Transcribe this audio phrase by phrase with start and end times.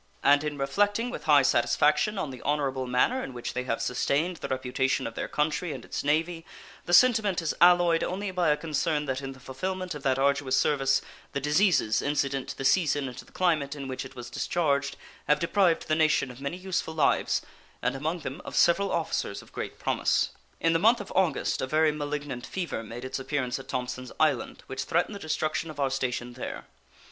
[0.23, 4.37] And in reflecting with high satisfaction on the honorable manner in which they have sustained
[4.37, 6.43] the reputation of their country and its Navy,
[6.87, 10.57] the sentiment is alloyed only by a concern that in the fulfillment of that arduous
[10.57, 11.03] service
[11.33, 14.97] the diseases incident to the season and to the climate in which it was discharged
[15.27, 17.43] have deprived the nation of many useful lives,
[17.83, 20.31] and among them of several officers of great promise.
[20.59, 24.63] In the month of August a very malignant fever made its appearance at Thompsons Island,
[24.65, 26.65] which threatened the destruction of our station there.